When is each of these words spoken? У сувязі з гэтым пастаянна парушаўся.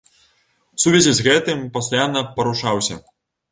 У 0.77 0.81
сувязі 0.83 1.13
з 1.19 1.27
гэтым 1.27 1.63
пастаянна 1.77 2.25
парушаўся. 2.41 3.01